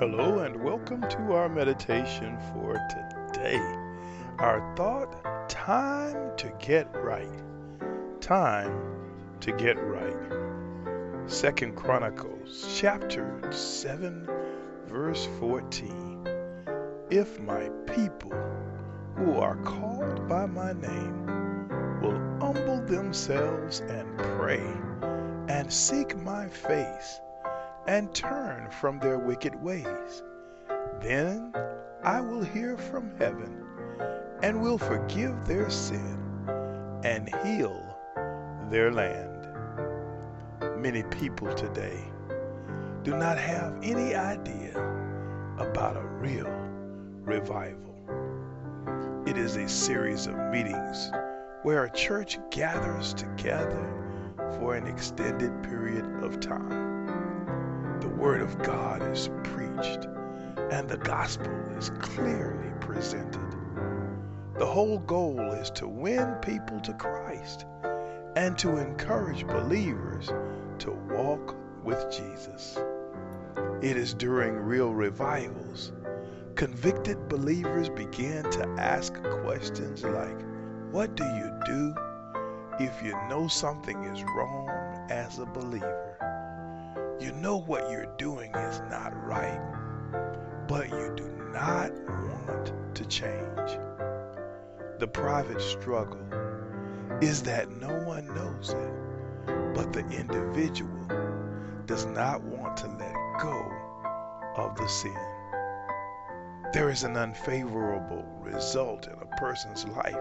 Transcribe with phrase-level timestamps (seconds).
[0.00, 3.60] Hello and welcome to our meditation for today.
[4.38, 7.28] Our thought time to get right.
[8.18, 8.72] Time
[9.40, 10.16] to get right.
[11.26, 14.26] Second Chronicles chapter 7
[14.86, 16.26] verse 14.
[17.10, 18.32] If my people
[19.16, 21.26] who are called by my name
[22.00, 24.64] will humble themselves and pray
[25.50, 27.20] and seek my face
[27.90, 30.22] and turn from their wicked ways.
[31.00, 31.52] Then
[32.04, 33.64] I will hear from heaven
[34.44, 36.16] and will forgive their sin
[37.02, 37.84] and heal
[38.70, 39.48] their land.
[40.78, 42.04] Many people today
[43.02, 44.78] do not have any idea
[45.58, 46.54] about a real
[47.24, 47.96] revival.
[49.26, 51.10] It is a series of meetings
[51.64, 53.84] where a church gathers together
[54.60, 56.90] for an extended period of time
[58.08, 60.06] Word of God is preached
[60.70, 63.40] and the gospel is clearly presented.
[64.58, 67.66] The whole goal is to win people to Christ
[68.36, 70.30] and to encourage believers
[70.80, 72.78] to walk with Jesus.
[73.82, 75.92] It is during real revivals
[76.60, 80.38] convicted believers begin to ask questions like,
[80.90, 81.94] What do you do
[82.78, 84.68] if you know something is wrong
[85.08, 86.16] as a believer?
[87.20, 89.60] You know what you're doing is not right,
[90.66, 93.78] but you do not want to change.
[94.98, 96.26] The private struggle
[97.20, 101.06] is that no one knows it, but the individual
[101.84, 103.70] does not want to let go
[104.56, 105.14] of the sin.
[106.72, 110.16] There is an unfavorable result in a person's life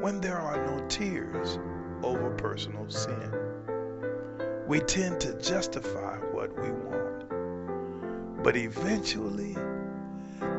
[0.00, 1.60] when there are no tears
[2.02, 3.51] over personal sin
[4.72, 8.42] we tend to justify what we want.
[8.42, 9.52] But eventually,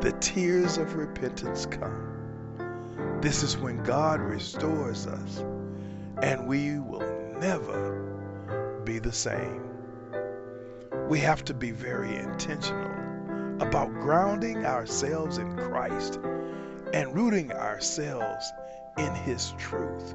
[0.02, 3.18] the tears of repentance come.
[3.22, 5.44] This is when God restores us,
[6.22, 9.64] and we will never be the same.
[11.10, 12.92] We have to be very intentional
[13.62, 16.20] about grounding ourselves in Christ
[16.94, 18.46] and rooting ourselves
[18.96, 20.14] in His truth.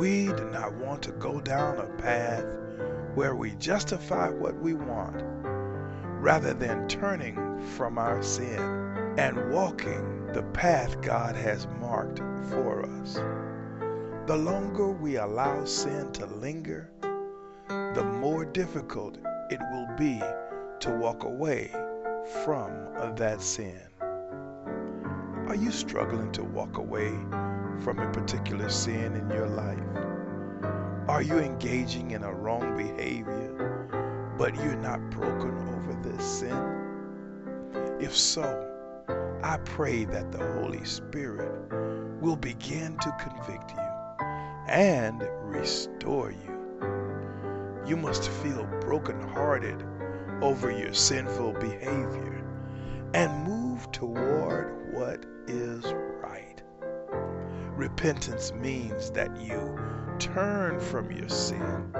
[0.00, 2.46] We do not want to go down a path
[3.14, 5.22] where we justify what we want
[6.22, 8.62] rather than turning from our sin
[9.18, 13.16] and walking the path God has marked for us.
[14.26, 16.90] The longer we allow sin to linger,
[17.68, 19.18] the more difficult
[19.50, 20.18] it will be
[20.80, 21.72] to walk away
[22.42, 22.70] from
[23.16, 23.82] that sin.
[25.46, 27.12] Are you struggling to walk away
[27.80, 29.78] from a particular sin in your life?
[31.08, 36.90] Are you engaging in a wrong behavior, but you're not broken over this sin?
[38.00, 38.66] If so,
[39.42, 41.72] I pray that the Holy Spirit
[42.20, 44.26] will begin to convict you
[44.68, 46.50] and restore you.
[47.86, 49.82] You must feel brokenhearted
[50.42, 52.44] over your sinful behavior
[53.14, 54.19] and move toward
[57.90, 59.78] Repentance means that you
[60.18, 61.94] turn from your sin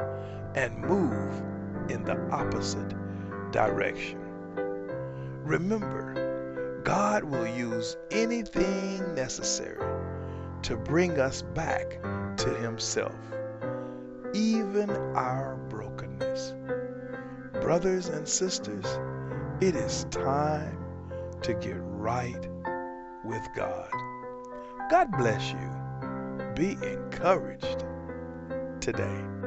[0.55, 1.43] and move
[1.91, 2.95] in the opposite
[3.53, 4.19] direction.
[5.45, 9.85] Remember, God will use anything necessary
[10.63, 12.01] to bring us back
[12.39, 13.19] to Himself,
[14.33, 16.55] even our brokenness.
[17.61, 18.87] Brothers and sisters,
[19.61, 20.79] it is time
[21.43, 22.49] to get right
[23.23, 23.91] with God.
[24.89, 25.80] God bless you.
[26.61, 27.87] Be encouraged
[28.83, 29.40] today.